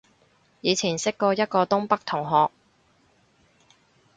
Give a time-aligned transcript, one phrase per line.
[0.61, 2.51] 以前識過一個東北同學